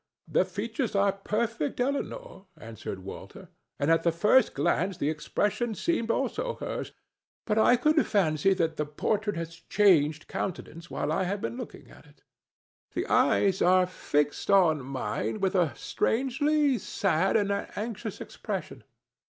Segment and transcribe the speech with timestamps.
[0.27, 6.09] "The features are perfect Elinor," answered Walter, "and at the first glance the expression seemed
[6.09, 6.91] also hers;
[7.45, 11.91] but I could fancy that the portrait has changed countenance while I have been looking
[11.91, 12.23] at it.
[12.95, 18.83] The eyes are fixed on mine with a strangely sad and anxious expression.